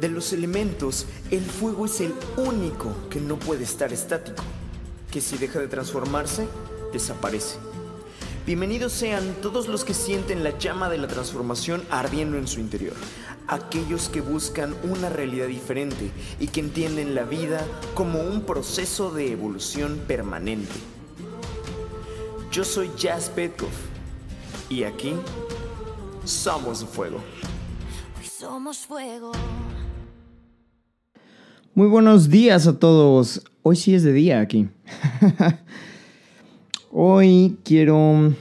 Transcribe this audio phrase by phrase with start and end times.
[0.00, 4.42] De los elementos, el fuego es el único que no puede estar estático,
[5.10, 6.48] que si deja de transformarse,
[6.90, 7.58] desaparece.
[8.46, 12.94] Bienvenidos sean todos los que sienten la llama de la transformación ardiendo en su interior,
[13.46, 17.62] aquellos que buscan una realidad diferente y que entienden la vida
[17.92, 20.80] como un proceso de evolución permanente.
[22.50, 23.68] Yo soy Jazz Petkov
[24.70, 25.12] y aquí
[26.24, 27.18] somos fuego.
[28.18, 29.32] Hoy somos fuego.
[31.72, 33.44] Muy buenos días a todos.
[33.62, 34.68] Hoy sí es de día aquí.
[36.90, 38.34] Hoy quiero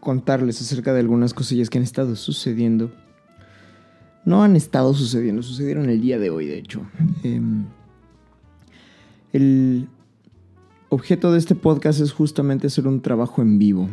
[0.00, 2.92] contarles acerca de algunas cosillas que han estado sucediendo.
[4.24, 6.84] No han estado sucediendo, sucedieron el día de hoy, de hecho.
[7.22, 7.66] Em,
[9.32, 9.88] el
[10.88, 13.90] objeto de este podcast es justamente hacer un trabajo en vivo.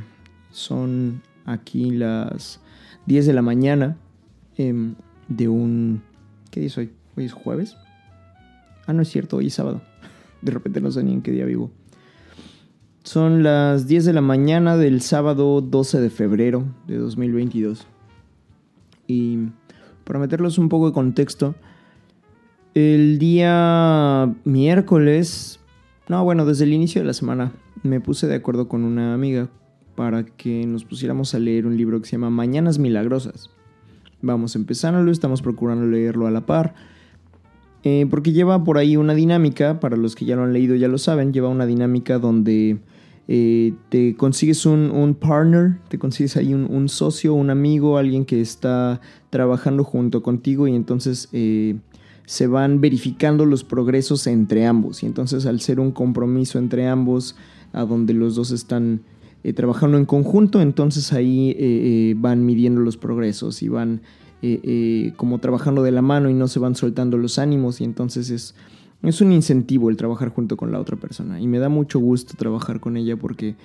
[0.50, 2.60] Son aquí las
[3.06, 3.98] 10 de la mañana
[4.58, 4.96] em,
[5.28, 6.02] de un...
[6.50, 6.92] ¿Qué día es hoy?
[7.16, 7.78] ¿Hoy es jueves?
[8.90, 9.84] Ah, no es cierto, hoy es sábado.
[10.42, 11.70] De repente no sé ni en qué día vivo.
[13.04, 17.86] Son las 10 de la mañana del sábado 12 de febrero de 2022.
[19.06, 19.50] Y
[20.06, 21.54] para meterlos un poco de contexto,
[22.74, 25.60] el día miércoles,
[26.08, 27.52] no, bueno, desde el inicio de la semana,
[27.84, 29.50] me puse de acuerdo con una amiga
[29.94, 33.52] para que nos pusiéramos a leer un libro que se llama Mañanas Milagrosas.
[34.24, 36.74] Vamos empezándolo, estamos procurando leerlo a la par
[37.84, 40.88] eh, porque lleva por ahí una dinámica, para los que ya lo han leído ya
[40.88, 42.78] lo saben, lleva una dinámica donde
[43.30, 49.00] eh, te consigues un, partner, te consigues ahí un, socio, un amigo, alguien que está
[49.30, 51.78] trabajando junto contigo y entonces eh,
[52.26, 55.02] se van verificando los progresos entre ambos.
[55.04, 57.38] Y entonces al ser un compromiso entre ambos,
[57.72, 59.02] a donde los dos están
[59.56, 64.02] trabajando en conjunto, entonces ahí van midiendo los progresos y van
[64.42, 67.84] eh, eh, como trabajando de la mano y no se van soltando los ánimos y
[67.84, 68.56] entonces es,
[69.04, 72.36] es un incentivo el trabajar junto con la otra persona y me da mucho gusto
[72.38, 73.56] trabajar con ella porque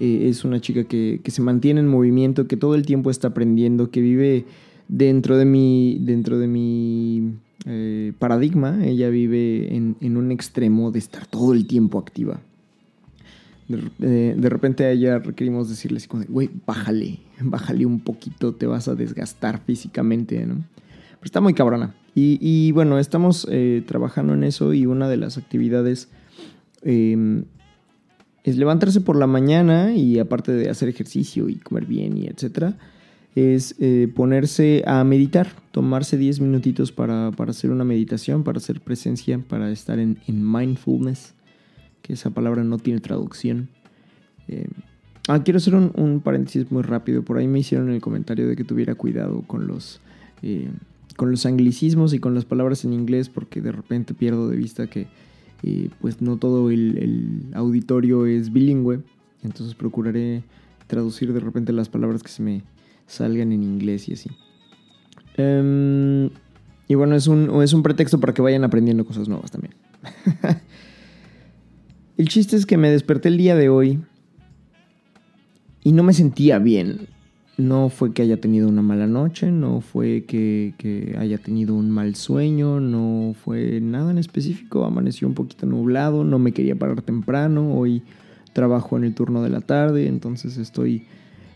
[0.00, 3.90] eh, es una chica que, se mantiene en movimiento, que todo el tiempo está aprendiendo,
[3.90, 4.44] que vive
[4.88, 7.34] dentro de mi, dentro de mi
[8.18, 12.40] paradigma, ella vive en, en un extremo de estar todo el tiempo activa.
[13.68, 18.88] De, repente a ella requerimos decirle así como, güey, bájale, bájale un poquito, te vas
[18.88, 20.56] a desgastar físicamente, ¿no?
[20.56, 21.94] Pero está muy cabrona.
[22.16, 26.08] Y, bueno, estamos eh, trabajando en eso y una de las actividades
[26.82, 27.44] em,
[28.44, 32.76] es levantarse por la mañana y aparte de hacer ejercicio y comer bien y etcétera,
[33.34, 39.40] es eh, ponerse a meditar, tomarse 10 minutitos para, hacer una meditación, para hacer presencia,
[39.40, 41.33] para estar en mindfulness
[42.04, 43.70] que esa palabra no tiene traducción.
[44.46, 44.68] Eh,
[45.26, 47.22] ah, quiero hacer un, paréntesis muy rápido.
[47.22, 50.02] Por ahí me hicieron el comentario de que tuviera cuidado con los,
[50.42, 50.68] eh,
[51.16, 54.86] con los anglicismos y con las palabras en inglés porque de repente pierdo de vista
[54.86, 55.06] que
[55.62, 59.00] eh, pues no todo el, auditorio es bilingüe.
[59.42, 60.44] Entonces procuraré
[60.86, 62.62] traducir de repente las palabras que se me
[63.06, 64.30] salgan en inglés y así.
[65.38, 66.28] Em,
[66.86, 69.72] y bueno, es un, es un pretexto para que vayan aprendiendo cosas nuevas también.
[72.16, 73.98] El chiste es que me desperté el día de hoy
[75.82, 77.08] y no me sentía bien.
[77.56, 82.14] No fue que haya tenido una mala noche, no fue que, haya tenido un mal
[82.14, 84.84] sueño, no fue nada en específico.
[84.84, 87.76] Amaneció un poquito nublado, no me quería parar temprano.
[87.76, 88.02] Hoy
[88.52, 91.06] trabajo en el turno de la tarde, entonces estoy,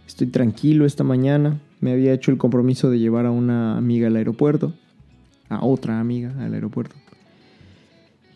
[0.08, 1.60] estoy tranquilo esta mañana.
[1.80, 4.74] Me había hecho el compromiso de llevar a una amiga al aeropuerto,
[5.48, 6.96] a otra amiga al aeropuerto.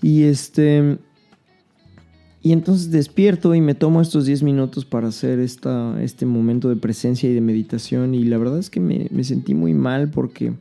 [0.01, 0.99] Y este
[2.43, 6.77] y entonces despierto y me tomo estos 10 minutos para hacer esta, este momento de
[6.77, 8.15] presencia y de meditación.
[8.15, 10.53] Y la verdad es que me, sentí muy mal porque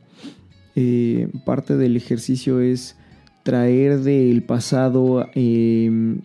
[0.76, 2.96] eh, parte del ejercicio es
[3.42, 6.20] traer del pasado em,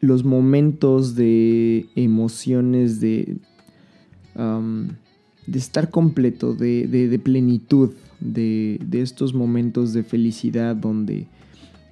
[0.00, 3.36] los momentos de emociones, de,
[4.34, 11.26] de estar completo, de, de plenitud, de, estos momentos de felicidad donde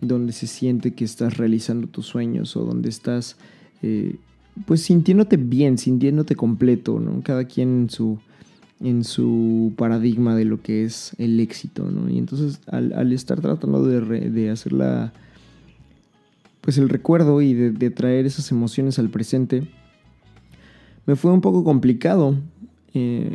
[0.00, 3.36] donde se siente que estás realizando tus sueños o donde estás
[3.82, 4.16] eh,
[4.66, 7.22] pues sintiéndote bien, sintiéndote completo, ¿no?
[7.22, 8.18] Cada quien en su,
[8.80, 12.08] en su paradigma de lo que es el éxito, ¿no?
[12.08, 15.12] Y entonces al, estar tratando de, de, hacer la,
[16.60, 19.68] pues el recuerdo y de, traer esas emociones al presente,
[21.06, 22.36] me fue un poco complicado.
[22.94, 23.34] Eh,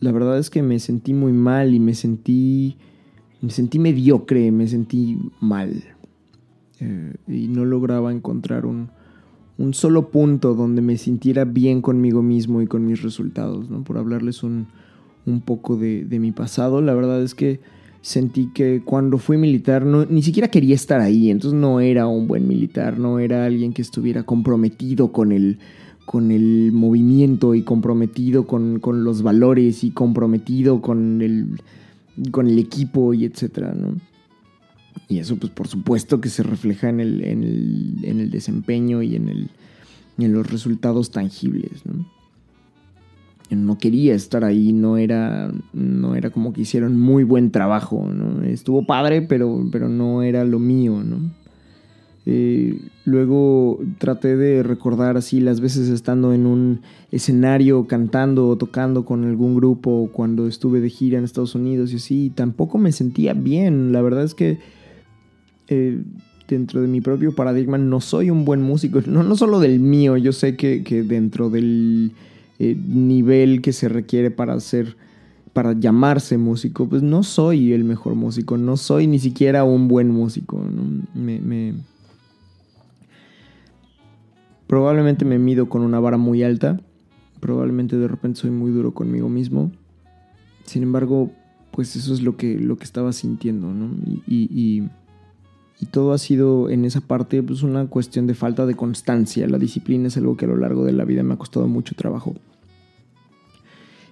[0.00, 2.76] la verdad es que me sentí muy mal y me sentí
[3.44, 5.82] me sentí mediocre, me sentí mal.
[6.80, 8.88] Eh, y no lograba encontrar un,
[9.72, 13.84] solo punto donde me sintiera bien conmigo mismo y con mis resultados, ¿no?
[13.84, 14.66] Por hablarles un,
[15.44, 17.60] poco de, mi pasado, la verdad es que
[18.00, 22.26] sentí que cuando fui militar no, ni siquiera quería estar ahí, entonces no era un
[22.26, 25.58] buen militar, no era alguien que estuviera comprometido con el,
[26.04, 31.60] con el movimiento y comprometido con, los valores y comprometido con el,
[32.30, 33.96] con el equipo y etcétera, ¿no?
[35.08, 39.28] Y eso pues por supuesto que se refleja en el, en el, desempeño y en,
[39.28, 39.50] el,
[40.18, 42.06] en los resultados tangibles, ¿no?
[43.50, 48.42] no quería estar ahí, no era, no era como que hicieron muy buen trabajo, ¿no?
[48.42, 51.30] Estuvo padre, pero, pero no era lo mío, ¿no?
[52.26, 56.80] Eh, luego traté de recordar así las veces estando en un
[57.10, 61.96] escenario cantando o tocando con algún grupo cuando estuve de gira en Estados Unidos y
[61.96, 63.92] así, tampoco me sentía bien.
[63.92, 64.58] La verdad es que
[65.68, 66.02] eh,
[66.48, 70.16] dentro de mi propio paradigma no soy un buen músico, no, no solo del mío,
[70.16, 72.12] yo sé que, que dentro del
[72.58, 74.96] eh, nivel que se requiere para ser,
[75.52, 80.10] para llamarse músico, pues no soy el mejor músico, no soy ni siquiera un buen
[80.10, 80.62] músico.
[81.14, 81.74] Me,
[84.74, 86.80] Probablemente me mido con una vara muy alta,
[87.38, 89.70] probablemente de repente soy muy duro conmigo mismo.
[90.64, 91.30] Sin embargo,
[91.70, 93.90] pues eso es lo que, lo que estaba sintiendo, ¿no?
[94.26, 94.82] y
[95.80, 99.46] y todo ha sido en esa parte pues una cuestión de falta de constancia.
[99.48, 101.94] La disciplina es algo que a lo largo de la vida me ha costado mucho
[101.94, 102.34] trabajo.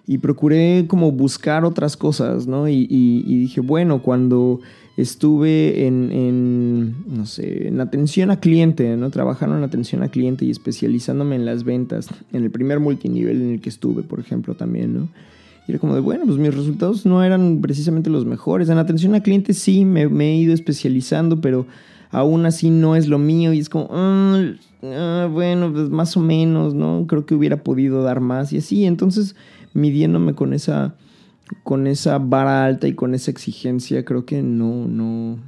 [0.06, 2.69] Y procuré como buscar otras cosas, ¿no?
[2.69, 4.60] Y, dije, bueno, cuando
[4.96, 9.10] estuve en, en, no sé, en atención a cliente, ¿no?
[9.10, 13.52] Trabajando en atención a cliente y especializándome en las ventas, en el primer multinivel en
[13.52, 15.08] el que estuve, por ejemplo, también, ¿no?
[15.66, 18.69] Y era como de, bueno, pues mis resultados no eran precisamente los mejores.
[18.69, 21.66] En atención a clientes sí, me, he ido especializando, pero
[22.10, 23.52] aún así no es lo mío.
[23.52, 24.43] Y es como, ah,
[24.82, 27.06] ah, bueno, pues más o menos, ¿no?
[27.06, 28.84] Creo que hubiera podido dar más y así.
[28.84, 29.37] Entonces,
[29.74, 30.94] midiéndome con esa,
[31.64, 35.38] con esa vara alta y con esa exigencia, creo que no, no,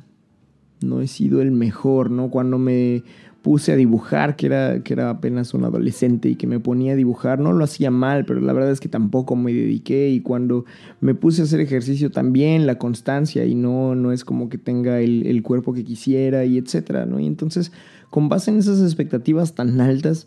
[0.80, 2.30] no he sido el mejor, ¿no?
[2.30, 3.02] Cuando me
[3.44, 6.96] puse a dibujar, que era, que era apenas un adolescente y que me ponía a
[6.96, 10.64] dibujar, no lo hacía mal, pero la verdad es que tampoco me dediqué y cuando
[11.02, 14.98] me puse a hacer ejercicio también, la constancia y no, no es como que tenga
[15.00, 17.20] el, cuerpo que quisiera y etcétera, ¿no?
[17.20, 17.70] Y entonces,
[18.08, 20.26] con base en esas expectativas tan altas,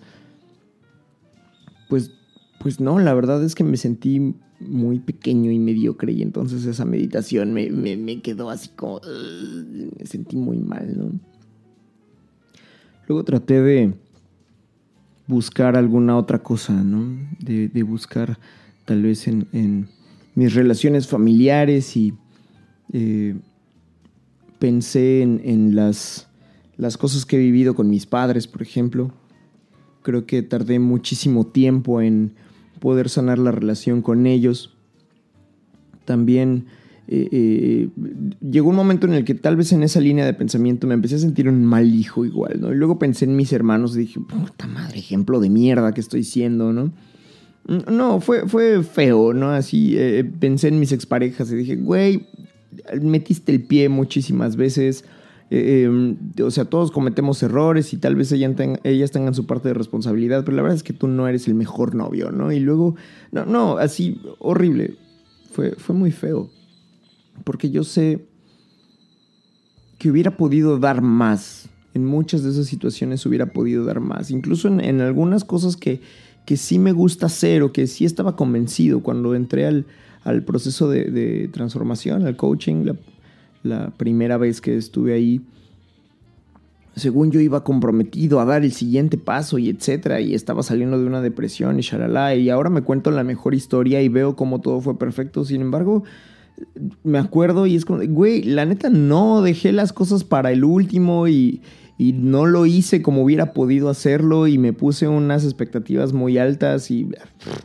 [1.89, 2.11] pues,
[2.59, 6.85] pues no, la verdad es que me sentí muy pequeño y mediocre y entonces esa
[6.85, 9.01] meditación me, me quedó así como,
[9.99, 11.19] me sentí muy mal, ¿no?
[13.07, 13.93] Luego traté de
[15.27, 17.17] buscar alguna otra cosa, ¿no?
[17.39, 18.37] De, buscar
[18.85, 19.87] tal vez en,
[20.35, 22.13] mis relaciones familiares y
[22.93, 23.35] eh,
[24.59, 26.27] pensé en, las,
[26.77, 29.11] las cosas que he vivido con mis padres, por ejemplo.
[30.03, 32.35] Creo que tardé muchísimo tiempo en
[32.79, 34.75] poder sanar la relación con ellos.
[36.05, 36.65] También
[37.09, 37.89] eh, eh,
[38.41, 41.15] llegó un momento en el que tal vez en esa línea de pensamiento me empecé
[41.15, 42.73] a sentir un mal hijo igual, ¿no?
[42.73, 46.23] Y luego pensé en mis hermanos y dije, puta madre, ejemplo de mierda que estoy
[46.23, 46.91] siendo, ¿no?
[47.89, 49.49] No, fue, fue feo, ¿no?
[49.51, 52.27] Así eh, pensé en mis exparejas y dije, güey,
[53.01, 55.05] metiste el pie muchísimas veces.
[55.49, 60.43] Em, o sea, todos cometemos errores y tal vez ellas, tengan su parte de responsabilidad,
[60.43, 62.51] pero la verdad es que tú no eres el mejor novio, ¿no?
[62.51, 62.95] Y luego,
[63.31, 64.95] no, no, así, horrible.
[65.51, 66.49] Fue, fue muy feo
[67.43, 68.25] porque yo sé
[69.97, 71.69] que hubiera podido dar más.
[71.93, 74.29] En muchas de esas situaciones hubiera podido dar más.
[74.29, 76.01] Incluso en, algunas cosas que,
[76.45, 79.85] que, sí me gusta hacer o que sí estaba convencido cuando entré al,
[80.45, 82.85] proceso de, transformación, al coaching,
[83.97, 85.41] primera vez que estuve ahí.
[86.95, 91.05] Según yo iba comprometido a dar el siguiente paso y etcétera, y estaba saliendo de
[91.05, 94.81] una depresión y shalala, y ahora me cuento la mejor historia y veo cómo todo
[94.81, 95.45] fue perfecto.
[95.45, 96.03] Sin embargo,
[97.03, 101.27] me acuerdo y es como, güey, la neta no dejé las cosas para el último
[101.27, 101.61] y,
[101.99, 107.09] no lo hice como hubiera podido hacerlo y me puse unas expectativas muy altas y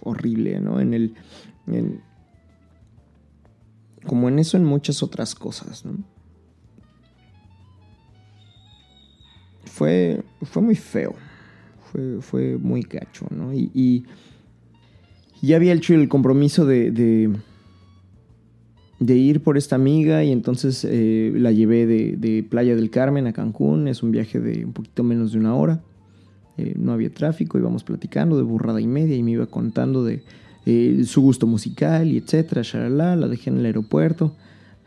[0.02, 0.80] horrible, ¿no?
[0.80, 1.14] En el...
[4.06, 5.98] como en eso, en muchas otras cosas, ¿no?
[9.64, 11.14] Fue, fue muy feo,
[11.90, 13.52] fue, fue muy gacho, ¿no?
[13.52, 14.04] Y,
[15.40, 16.92] ya había hecho el compromiso de
[19.04, 23.32] de ir por esta amiga y entonces eh, la llevé de, Playa del Carmen a
[23.32, 23.88] Cancún.
[23.88, 25.80] Es un viaje de un poquito menos de una hora.
[26.56, 30.22] Eh, no había tráfico, íbamos platicando de burrada y media y me iba contando de
[30.66, 34.34] eh, su gusto musical y etcétera, shalala, la dejé en el aeropuerto,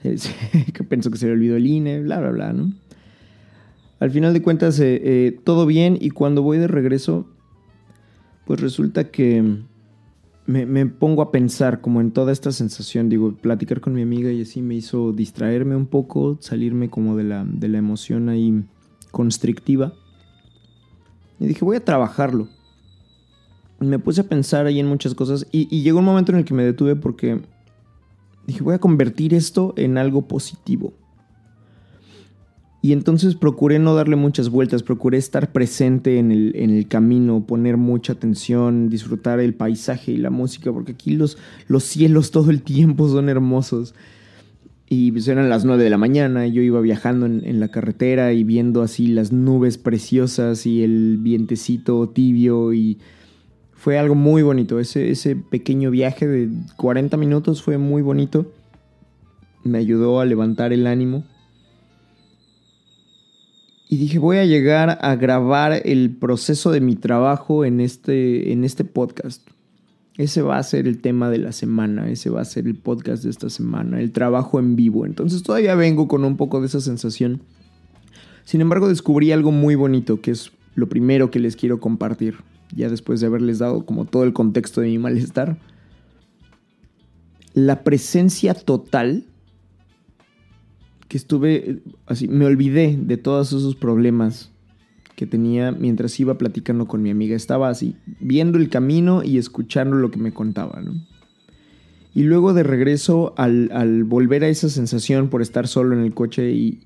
[0.89, 2.73] pensó que se olvidó el INE, bla, bla, bla, ¿no?
[3.99, 4.81] Al final de cuentas,
[5.45, 7.27] todo bien y cuando voy de regreso,
[8.45, 9.63] pues resulta que
[10.45, 14.31] me, me, pongo a pensar como en toda esta sensación, digo, platicar con mi amiga
[14.31, 18.63] y así me hizo distraerme un poco, salirme como de la, de la emoción ahí
[19.11, 19.93] constrictiva.
[21.39, 22.47] Y dije, voy a trabajarlo.
[23.79, 26.53] Me puse a pensar ahí en muchas cosas y, llegó un momento en el que
[26.53, 27.41] me detuve porque
[28.47, 30.93] dije, voy a convertir esto en algo positivo.
[32.81, 37.43] Y entonces procuré no darle muchas vueltas, procuré estar presente en el, en el, camino,
[37.47, 42.51] poner mucha atención, disfrutar el paisaje y la música, porque aquí los, los cielos todo
[42.51, 43.95] el tiempo son hermosos.
[44.87, 48.33] Y pues eran las 9 de la mañana, yo iba viajando en, en, la carretera
[48.33, 52.99] y viendo así las nubes preciosas y el vientecito tibio y
[53.75, 54.79] fue algo muy bonito.
[54.79, 58.51] Ese, ese pequeño viaje de 40 minutos fue muy bonito.
[59.63, 61.23] Me ayudó a levantar el ánimo
[63.87, 68.63] y dije, voy a llegar a grabar el proceso de mi trabajo en este, en
[68.63, 69.47] este podcast.
[70.17, 73.23] Ese va a ser el tema de la semana, ese va a ser el podcast
[73.23, 75.05] de esta semana, el trabajo en vivo.
[75.05, 77.41] Entonces todavía vengo con un poco de esa sensación.
[78.43, 82.35] Sin embargo, descubrí algo muy bonito, que es lo primero que les quiero compartir,
[82.73, 85.57] ya después de haberles dado como todo el contexto de mi malestar.
[87.53, 89.25] La presencia total
[91.07, 94.51] que estuve así, me olvidé de todos esos problemas
[95.15, 97.35] que tenía mientras iba platicando con mi amiga.
[97.35, 100.93] Estaba así, viendo el camino y escuchando lo que me contaba, ¿no?
[102.13, 106.13] Y luego de regreso, al, al, volver a esa sensación por estar solo en el
[106.13, 106.79] coche y,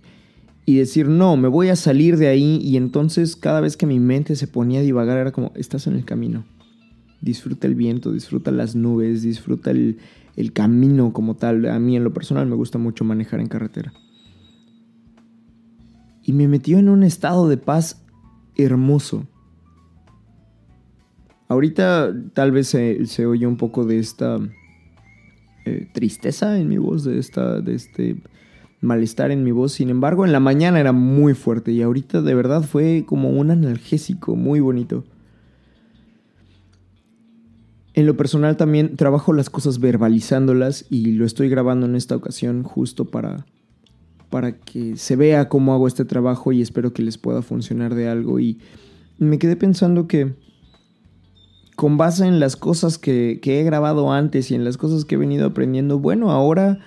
[0.70, 4.00] y decir, no, me voy a salir de ahí, y entonces cada vez que mi
[4.00, 6.46] mente se ponía a divagar era como, estás en el camino.
[7.22, 9.98] Disfruta el viento, disfruta las nubes, disfruta el,
[10.36, 11.66] el camino como tal.
[11.66, 13.94] A mí en lo personal me gusta mucho manejar en carretera
[16.30, 18.06] y me metió en un estado de paz
[18.56, 19.26] hermoso.
[21.48, 24.38] Ahorita tal vez se, oye un poco de esta
[25.66, 28.22] eh, tristeza en mi voz, de, esta, de este
[28.82, 29.74] malestar en mi voz.
[29.74, 33.52] Sin embargo, en la mañana era muy fuerte y ahorita de verdad fue como un
[33.52, 35.04] analgésico muy bonito.
[37.94, 42.64] En lo personal también trabajo las cosas verbalizándolas y lo estoy grabando en esta ocasión
[42.64, 43.46] justo para
[44.30, 48.08] para que se vea cómo hago este trabajo y espero que les pueda funcionar de
[48.08, 48.40] algo.
[48.40, 48.60] Y
[49.18, 50.36] me quedé pensando que
[51.76, 55.18] con base en las cosas que, he grabado antes y en las cosas que he
[55.18, 56.80] venido aprendiendo, bueno, ahora,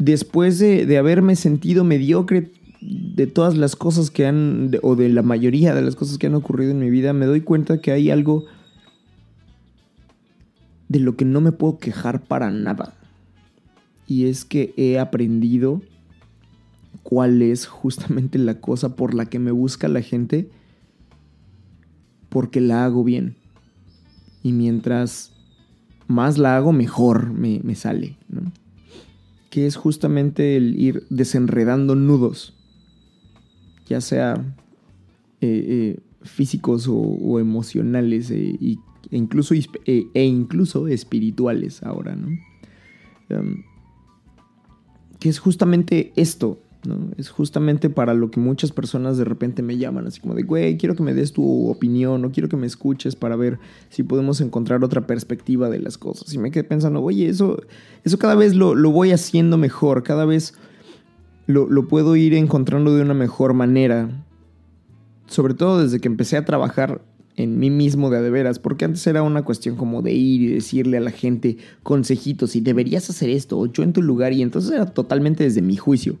[0.00, 5.74] después de, haberme sentido mediocre de todas las cosas que han, o de la mayoría
[5.74, 8.46] de las cosas que han ocurrido en mi vida, me doy cuenta que hay algo
[10.88, 12.94] de lo que no me puedo quejar para nada.
[14.08, 15.82] Y es que he aprendido
[17.02, 20.50] cuál es justamente la cosa por la que me busca la gente,
[22.30, 23.36] porque la hago bien.
[24.42, 25.32] Y mientras
[26.08, 28.50] más la hago, mejor me, sale, ¿no?
[29.50, 32.54] Que es justamente el ir desenredando nudos,
[33.86, 34.56] ya sea
[35.40, 38.76] eh, eh, físicos o, emocionales eh, e,
[39.10, 42.28] incluso, e incluso espirituales ahora, ¿no?
[43.28, 43.64] Em,
[45.18, 46.62] que es justamente esto,
[47.16, 50.76] es justamente para lo que muchas personas de repente me llaman, así como de, güey,
[50.76, 53.58] quiero que me des tu opinión o quiero que me escuches para ver
[53.90, 56.32] si podemos encontrar otra perspectiva de las cosas.
[56.32, 57.60] Y me quedé pensando, oye, eso,
[58.04, 60.54] eso cada vez lo, voy haciendo mejor, cada vez
[61.46, 64.24] lo, lo puedo ir encontrando de una mejor manera.
[65.26, 67.02] Sobre todo desde que empecé a trabajar
[67.36, 70.42] en mí mismo de a de veras, porque antes era una cuestión como de ir
[70.42, 74.32] y decirle a la gente consejitos y deberías hacer esto o yo en tu lugar
[74.32, 76.18] y entonces era totalmente desde mi juicio.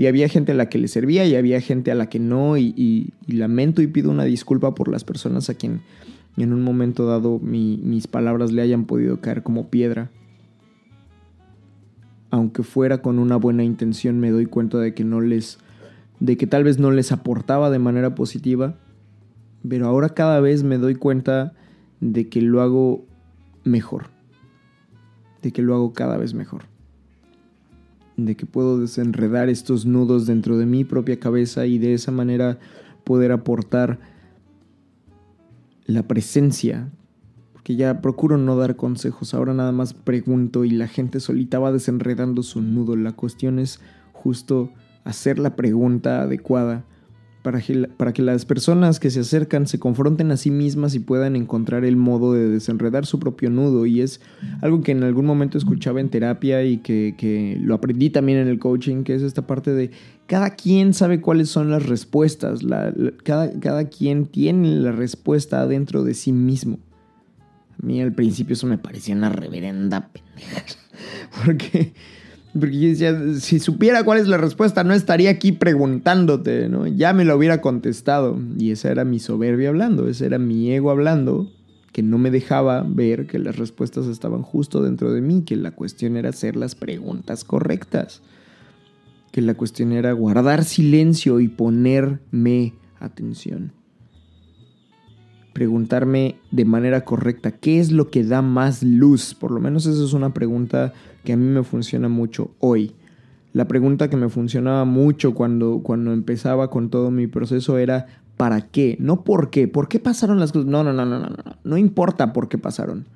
[0.00, 2.56] Y había gente a la que le servía y había gente a la que no.
[2.56, 5.82] Y, lamento y pido una disculpa por las personas a quien
[6.38, 10.10] en un momento dado mis palabras le hayan podido caer como piedra.
[12.30, 15.58] Aunque fuera con una buena intención, me doy cuenta de que no les.
[16.18, 18.76] de que tal vez no les aportaba de manera positiva.
[19.68, 21.52] Pero ahora cada vez me doy cuenta
[22.00, 23.04] de que lo hago
[23.64, 24.06] mejor.
[25.42, 26.70] De que lo hago cada vez mejor
[28.24, 32.58] de que puedo desenredar estos nudos dentro de mi propia cabeza y de esa manera
[33.04, 33.98] poder aportar
[35.86, 36.90] la presencia.
[37.52, 41.72] Porque ya procuro no dar consejos, ahora nada más pregunto y la gente solita va
[41.72, 42.96] desenredando su nudo.
[42.96, 43.80] La cuestión es
[44.12, 44.70] justo
[45.04, 46.84] hacer la pregunta adecuada
[47.42, 51.00] para que, para que las personas que se acercan se confronten a sí mismas y
[51.00, 53.86] puedan encontrar el modo de desenredar su propio nudo.
[53.86, 54.20] Y es
[54.60, 58.58] algo que en algún momento escuchaba en terapia y que, lo aprendí también en el
[58.58, 59.90] coaching, que es esta parte de
[60.26, 62.60] cada quien sabe cuáles son las respuestas,
[63.24, 66.78] cada, cada quien tiene la respuesta dentro de sí mismo.
[67.82, 70.64] A mí al principio eso me parecía una reverenda pendeja.
[71.44, 71.94] Porque,
[72.58, 76.86] porque si supiera cuál es la respuesta, no estaría aquí preguntándote, ¿no?
[76.86, 78.38] Ya me lo hubiera contestado.
[78.58, 81.50] Y esa era mi soberbia hablando, ese era mi ego hablando,
[81.92, 85.70] que no me dejaba ver que las respuestas estaban justo dentro de mí, que la
[85.70, 88.22] cuestión era hacer las preguntas correctas.
[89.30, 93.72] Que la cuestión era guardar silencio y ponerme atención
[95.52, 99.34] preguntarme de manera correcta qué es lo que da más luz.
[99.34, 100.92] Por lo menos esa es una pregunta
[101.24, 102.92] que a mí me funciona mucho hoy.
[103.52, 108.62] La pregunta que me funcionaba mucho cuando, cuando empezaba con todo mi proceso era ¿para
[108.62, 108.96] qué?
[109.00, 109.68] No por qué.
[109.68, 110.66] ¿Por qué pasaron las cosas?
[110.66, 111.36] No, no, no, no, no, no.
[111.62, 113.06] No importa por qué pasaron.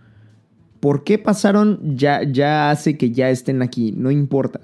[0.80, 3.92] ¿Por qué pasaron ya, ya hace que ya estén aquí?
[3.96, 4.60] No importa.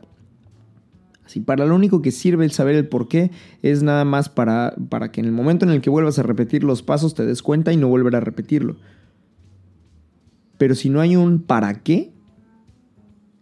[1.31, 3.31] Si para lo único que sirve el saber el por qué
[3.63, 6.65] es nada más para, para que en el momento en el que vuelvas a repetir
[6.65, 8.75] los pasos te des cuenta y no volver a repetirlo.
[10.59, 12.13] Pero si no hay un para qué,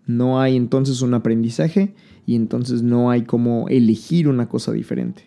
[0.04, 1.95] no hay entonces un aprendizaje
[2.26, 5.23] y entonces no hay como elegir una cosa diferente.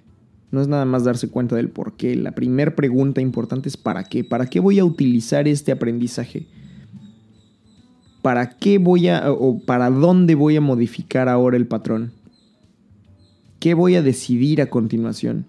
[0.52, 2.16] No es nada más darse cuenta del por qué.
[2.16, 4.24] La primera pregunta importante es ¿para qué?
[4.24, 6.46] ¿Para qué voy a utilizar este aprendizaje?
[8.22, 12.21] ¿Para qué voy a o para dónde voy a modificar ahora el patrón?
[13.62, 15.46] ¿Qué voy a decidir a continuación?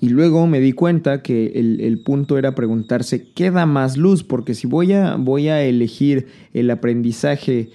[0.00, 4.24] Y luego me di cuenta que el, punto era preguntarse, ¿qué da más luz?
[4.24, 7.68] Porque si voy a, voy a elegir el aprendizaje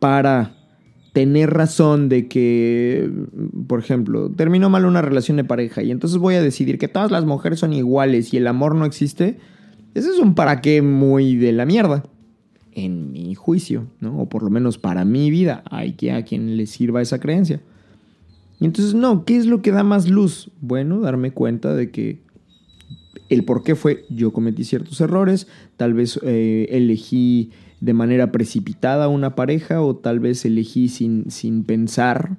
[0.00, 0.54] para
[1.14, 3.10] tener razón de que,
[3.66, 7.10] por ejemplo, terminó mal una relación de pareja y entonces voy a decidir que todas
[7.10, 9.38] las mujeres son iguales y el amor no existe,
[9.94, 12.04] ese es un para qué muy de la mierda,
[12.72, 14.18] en mi juicio, ¿no?
[14.18, 17.62] O por lo menos para mi vida, hay que a quien le sirva esa creencia.
[18.64, 20.50] Entonces, no, ¿qué es lo que da más luz?
[20.60, 22.22] Bueno, darme cuenta de que
[23.28, 29.08] el por qué fue yo cometí ciertos errores, tal vez eh, elegí de manera precipitada
[29.08, 32.38] una pareja o tal vez elegí sin, sin pensar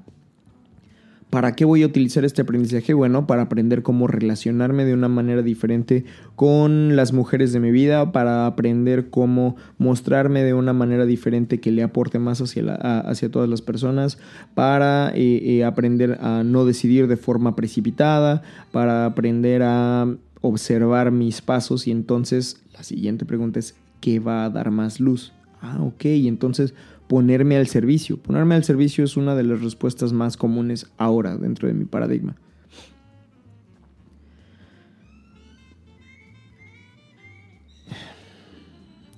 [1.36, 2.94] ¿Para qué voy a utilizar este aprendizaje?
[2.94, 6.05] Bueno, para aprender cómo relacionarme de una manera diferente
[6.38, 11.74] con las mujeres de mi vida, para aprender cómo mostrarme de una manera diferente que
[11.74, 14.18] le aporte más hacia, todas las personas,
[14.53, 20.07] para eh, eh, aprender a no decidir de forma precipitada, para aprender a
[20.40, 25.33] observar mis pasos y entonces la siguiente pregunta es, ¿qué va a dar más luz?
[25.62, 26.74] Ah, ok, entonces
[27.07, 28.18] ponerme al servicio.
[28.18, 32.35] Ponerme al servicio es una de las respuestas más comunes ahora dentro de mi paradigma.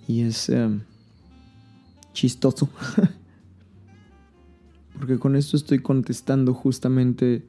[0.08, 0.82] Y es em,
[2.14, 2.70] chistoso.
[4.98, 7.44] Porque con esto estoy contestando justamente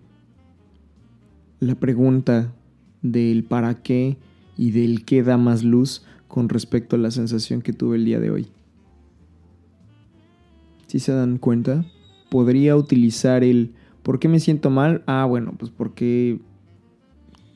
[1.61, 2.53] la pregunta
[3.01, 4.19] del para qué
[4.57, 8.21] y del qué da más luz con respecto a la sensación que tuve el día
[8.21, 8.49] de hoy
[10.89, 11.85] si se dan cuenta,
[12.31, 15.03] podría utilizar el ¿por qué me siento mal?
[15.07, 16.41] Ah, bueno, pues porque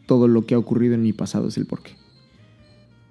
[0.07, 1.93] todo lo que ha ocurrido en mi pasado es el por qué.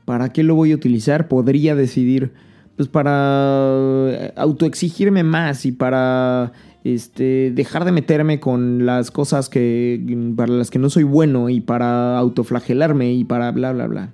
[0.06, 1.28] ¿Para qué lo voy a utilizar?
[1.28, 2.34] Podría decidir,
[2.76, 6.52] pues para autoexigirme más y para
[6.84, 11.62] este, dejar de meterme con las cosas que, para las que no soy bueno y
[11.62, 14.14] para autoflagelarme y para bla, bla, bla.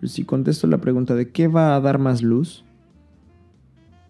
[0.00, 2.62] Pero si contesto la pregunta de qué va a dar más luz,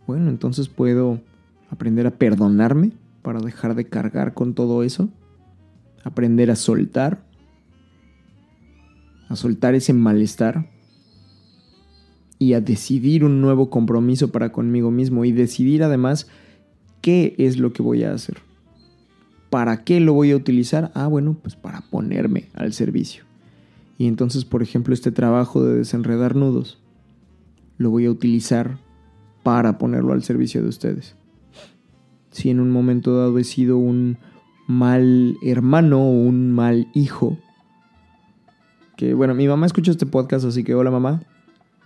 [0.09, 1.21] bueno, entonces puedo
[1.71, 5.09] aprender a perdonarme para dejar de cargar con todo eso,
[6.05, 7.25] aprender a soltar,
[9.29, 10.71] a soltar ese malestar
[12.39, 16.29] y a decidir un nuevo compromiso para conmigo mismo y decidir además
[17.01, 18.39] qué es lo que voy a hacer.
[19.51, 20.93] ¿Para qué lo voy a utilizar?
[20.95, 23.25] Ah, bueno, pues para ponerme al servicio.
[23.99, 26.79] Y entonces, por ejemplo, este trabajo de desenredar nudos,
[27.79, 28.79] lo voy a utilizar
[29.43, 31.17] para ponerlo al servicio de ustedes
[32.37, 34.19] si en un momento dado he sido un
[34.67, 37.39] mal hermano o un mal hijo.
[38.99, 41.23] Que bueno, mi mamá escucha este podcast, así que hola mamá.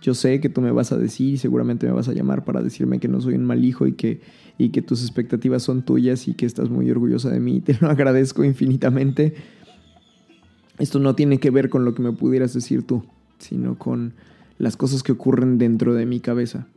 [0.01, 2.61] Yo sé que tú me vas a decir y seguramente me vas a llamar para
[2.61, 4.19] decirme que no soy un mal hijo y que,
[4.57, 7.61] y que tus expectativas son tuyas y que estás muy orgullosa de mí.
[7.61, 9.35] Te lo agradezco infinitamente.
[10.79, 13.05] Esto no tiene que ver con lo que me pudieras decir tú,
[13.37, 14.15] sino con
[14.57, 16.67] las cosas que ocurren dentro de mi cabeza.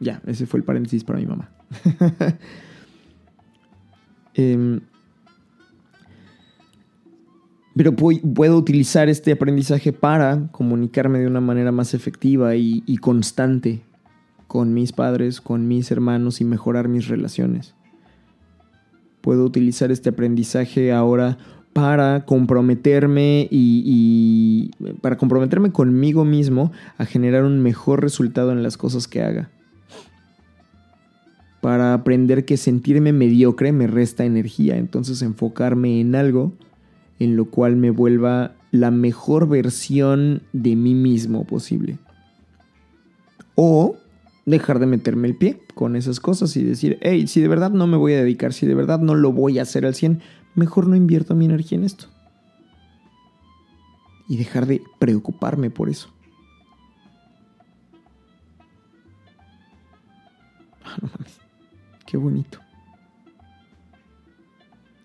[0.00, 1.50] Ya, ese fue el paréntesis para mi mamá.
[4.34, 4.80] Em,
[7.78, 13.82] pero puedo utilizar este aprendizaje para comunicarme de una manera más efectiva y, constante
[14.48, 17.74] con mis padres, con mis hermanos y mejorar mis relaciones.
[19.20, 21.38] Puedo utilizar este aprendizaje ahora
[21.72, 29.06] para comprometerme y, para comprometerme conmigo mismo a generar un mejor resultado en las cosas
[29.06, 29.50] que haga.
[31.60, 36.52] Para aprender que sentirme mediocre me resta energía, entonces enfocarme en algo
[37.18, 41.98] en lo cual me vuelva la mejor versión de mí mismo posible.
[43.54, 43.96] O
[44.46, 47.86] dejar de meterme el pie con esas cosas y decir, hey, si de verdad no
[47.86, 50.20] me voy a dedicar, si de verdad no lo voy a hacer al 100,
[50.54, 52.06] mejor no invierto mi energía en esto.
[54.28, 56.08] Y dejar de preocuparme por eso.
[60.84, 61.47] Ah, no mames.
[62.08, 62.58] Qué bonito.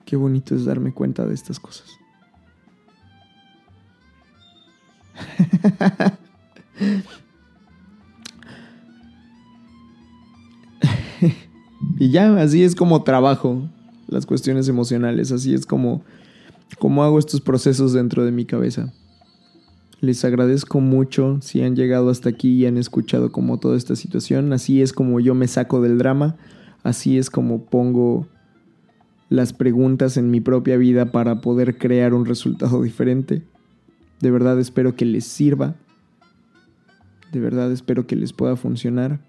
[0.06, 1.90] Qué bonito es darme cuenta de estas cosas.
[12.00, 13.68] y ya, así es como trabajo
[14.08, 16.06] las cuestiones emocionales, así es como,
[16.80, 18.94] como hago estos procesos dentro de mi cabeza.
[20.00, 24.54] Les agradezco mucho si han llegado hasta aquí y han escuchado como toda esta situación.
[24.54, 26.38] Así es como yo me saco del drama,
[26.84, 28.28] así es como pongo
[29.30, 33.42] las preguntas en mi propia vida para poder crear un resultado diferente.
[34.20, 35.76] De verdad espero que les sirva.
[37.32, 39.20] De verdad espero que les pueda funcionar.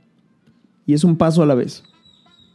[0.87, 1.85] Y es un paso a la vez.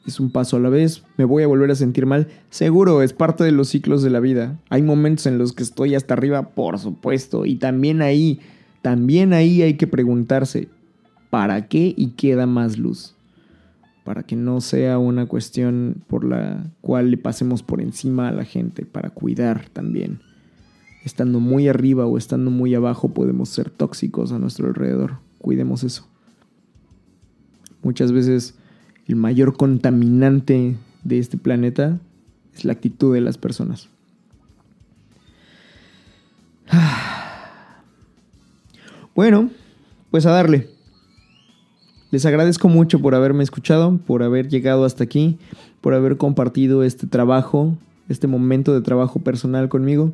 [0.06, 1.04] Es un paso a la vez.
[1.18, 2.28] Me voy a volver a sentir mal.
[2.50, 4.60] Seguro, es parte de los ciclos de la vida.
[4.70, 7.46] Hay momentos en los que estoy hasta arriba, por supuesto.
[7.46, 8.40] Y también ahí,
[8.82, 10.70] también ahí hay que preguntarse,
[11.30, 13.16] ¿para qué y qué da más luz?
[14.10, 18.44] Para que no sea una cuestión por la cual le pasemos por encima a la
[18.44, 20.22] gente, para cuidar también
[21.06, 25.20] estando muy arriba o estando muy abajo podemos ser tóxicos a nuestro alrededor.
[25.38, 26.08] Cuidemos eso.
[27.84, 28.56] Muchas veces
[29.06, 32.00] el mayor contaminante de este planeta
[32.56, 33.90] es la actitud de las personas.
[39.14, 39.52] Bueno,
[40.10, 40.79] pues a darle.
[42.12, 45.38] Les agradezco mucho por haberme escuchado, por haber llegado hasta aquí,
[45.80, 50.14] por haber compartido este trabajo, este momento de trabajo personal conmigo.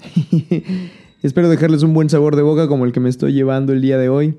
[1.22, 3.96] Espero dejarles un buen sabor de boca como el que me estoy llevando el día
[3.96, 4.36] de hoy.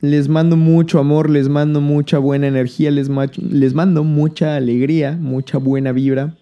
[0.00, 5.92] Les mando mucho amor, les mando mucha buena energía, les, mando mucha alegría, mucha buena
[5.92, 6.34] vibra.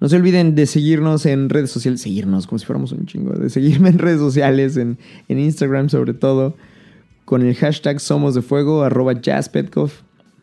[0.00, 3.48] No se olviden de seguirnos en redes sociales, seguirnos como si fuéramos un chingo, de
[3.48, 6.56] seguirme en redes sociales, en Instagram sobre todo,
[7.32, 9.90] con el hashtag Somos de Fuego, arroba jazzpetkov.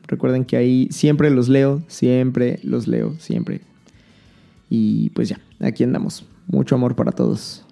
[0.08, 3.62] Recuerden que ahí siempre los leo, siempre los leo, siempre.
[4.71, 6.25] Y pues ya, aquí andamos.
[6.47, 7.63] Mucho amor para todos.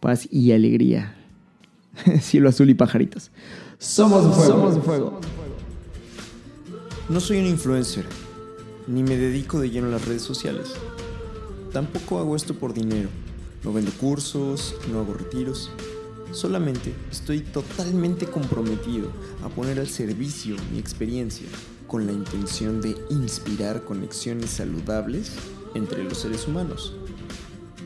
[0.00, 1.14] Paz y alegría.
[2.22, 3.30] Cielo azul y pajaritos.
[3.76, 4.50] Somos de fuego.
[4.50, 5.20] Somos de fuego.
[7.10, 8.06] No soy un influencer,
[8.86, 10.72] ni me dedico de lleno a las redes sociales.
[11.74, 13.10] Tampoco hago esto por dinero.
[13.64, 15.70] No vendo cursos, no hago retiros.
[16.32, 19.10] Solamente estoy totalmente comprometido
[19.42, 21.46] a poner al servicio mi experiencia
[21.86, 25.32] con la intención de inspirar conexiones saludables
[25.74, 26.94] entre los seres humanos.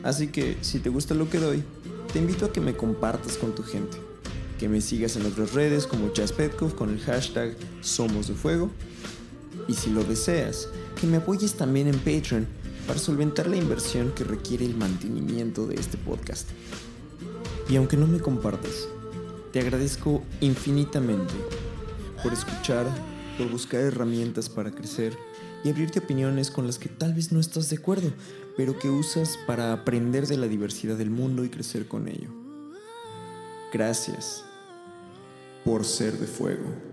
[0.03, 1.63] Así que si te gusta lo que doy,
[2.11, 3.97] te invito a que me compartas con tu gente,
[4.59, 8.71] que me sigas en otras redes como Chaspetkov con el hashtag Somos de Fuego,
[9.67, 10.67] y si lo deseas,
[10.99, 12.47] que me apoyes también en Patreon
[12.87, 16.49] para solventar la inversión que requiere el mantenimiento de este podcast.
[17.71, 18.89] Y aunque no me compartas,
[19.53, 21.33] te agradezco infinitamente
[22.21, 22.85] por escuchar,
[23.37, 25.17] por buscar herramientas para crecer
[25.63, 28.11] y abrirte opiniones con las que tal vez no estás de acuerdo,
[28.57, 32.27] pero que usas para aprender de la diversidad del mundo y crecer con ello.
[33.71, 34.43] Gracias
[35.63, 36.90] por ser de fuego.